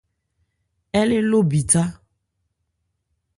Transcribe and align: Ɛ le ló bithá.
Ɛ 0.99 1.01
le 1.09 1.17
ló 1.29 1.39
bithá. 1.49 1.83